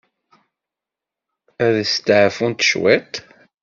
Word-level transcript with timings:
Ad 1.65 1.75
testeɛfumt 1.87 2.65
cwit? 2.69 3.13